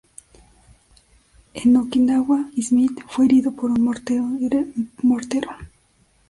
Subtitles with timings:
[1.53, 4.25] En Okinawa, Smith fue herido por un mortero.